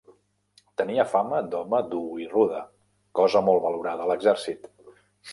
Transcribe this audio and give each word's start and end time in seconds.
Tenia 0.81 1.03
fama 1.09 1.41
d'home 1.49 1.81
dur 1.91 2.01
i 2.23 2.25
rude, 2.31 2.61
cosa 3.19 3.43
molt 3.51 3.63
valorada 3.67 4.07
a 4.07 4.11
l'exèrcit. 4.13 4.65